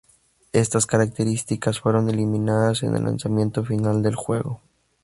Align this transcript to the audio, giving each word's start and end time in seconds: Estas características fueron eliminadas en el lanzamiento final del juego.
Estas 0.51 0.87
características 0.87 1.79
fueron 1.79 2.09
eliminadas 2.09 2.81
en 2.81 2.95
el 2.95 3.03
lanzamiento 3.03 3.63
final 3.63 4.01
del 4.01 4.15
juego. 4.15 4.59